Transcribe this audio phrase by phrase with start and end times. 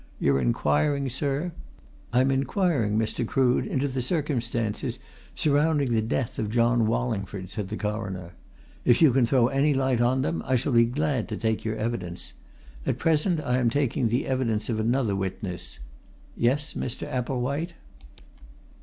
[0.19, 1.51] You're inquiring, sir"
[2.11, 3.23] "I'm inquiring, Mr.
[3.23, 4.97] Crood, into the circumstances
[5.35, 8.31] surrounding the death of John Wallingford," said the Coroner.
[8.83, 11.75] "If you can throw any light on them, I shall be glad to take your
[11.75, 12.33] evidence.
[12.83, 15.77] At present I am taking the evidence of another witness.
[16.35, 17.05] Yes, Mr.
[17.07, 17.73] Epplewhite?"